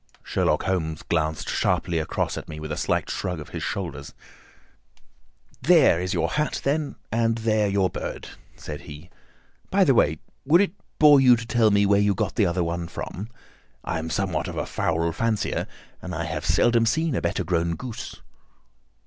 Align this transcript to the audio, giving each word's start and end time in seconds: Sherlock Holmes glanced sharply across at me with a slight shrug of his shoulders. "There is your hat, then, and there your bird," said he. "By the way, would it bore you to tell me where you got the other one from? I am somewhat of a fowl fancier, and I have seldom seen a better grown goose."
Sherlock 0.23 0.63
Holmes 0.63 1.03
glanced 1.03 1.47
sharply 1.47 1.99
across 1.99 2.35
at 2.35 2.49
me 2.49 2.59
with 2.59 2.71
a 2.71 2.75
slight 2.75 3.07
shrug 3.07 3.39
of 3.39 3.49
his 3.49 3.61
shoulders. 3.61 4.15
"There 5.61 6.01
is 6.01 6.11
your 6.11 6.27
hat, 6.29 6.59
then, 6.63 6.95
and 7.11 7.37
there 7.37 7.67
your 7.67 7.87
bird," 7.87 8.29
said 8.55 8.81
he. 8.81 9.11
"By 9.69 9.83
the 9.83 9.93
way, 9.93 10.17
would 10.43 10.59
it 10.59 10.71
bore 10.97 11.21
you 11.21 11.35
to 11.35 11.45
tell 11.45 11.69
me 11.69 11.85
where 11.85 12.01
you 12.01 12.15
got 12.15 12.33
the 12.33 12.47
other 12.47 12.63
one 12.63 12.87
from? 12.87 13.29
I 13.83 13.99
am 13.99 14.09
somewhat 14.09 14.47
of 14.47 14.57
a 14.57 14.65
fowl 14.65 15.11
fancier, 15.11 15.67
and 16.01 16.15
I 16.15 16.23
have 16.23 16.47
seldom 16.47 16.87
seen 16.87 17.13
a 17.13 17.21
better 17.21 17.43
grown 17.43 17.75
goose." 17.75 18.23